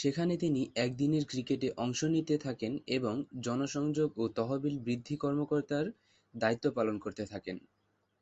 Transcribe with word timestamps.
সেখানে 0.00 0.34
তিনি 0.36 0.62
একদিনের 0.76 1.24
ক্রিকেটে 1.26 1.68
অংশ 1.76 2.00
নিতে 2.14 2.34
থাকেন 2.38 2.72
এবং 2.96 3.14
জনসংযোগ 3.40 4.08
ও 4.16 4.34
তহবিল 4.36 4.74
বৃদ্ধি 4.86 5.14
কর্মকর্তার 5.16 5.86
দায়িত্ব 6.34 6.66
পালন 6.76 6.96
করতে 6.98 7.24
থাকেন। 7.26 7.56